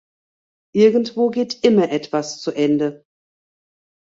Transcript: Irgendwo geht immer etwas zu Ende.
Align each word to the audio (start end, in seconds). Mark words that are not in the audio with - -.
Irgendwo 0.73 1.29
geht 1.29 1.63
immer 1.63 1.91
etwas 1.91 2.41
zu 2.41 2.49
Ende. 2.51 3.05